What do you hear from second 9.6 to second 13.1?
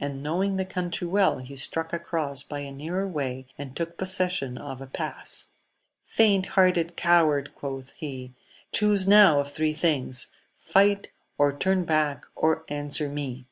things: fight, or turn back', or answer